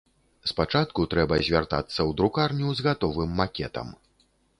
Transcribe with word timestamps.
Спачатку 0.51 1.03
трэба 1.11 1.37
звяртацца 1.47 1.95
ў 1.95 2.11
друкарню 2.21 2.73
з 2.79 2.87
гатовым 2.87 3.37
макетам. 3.43 3.93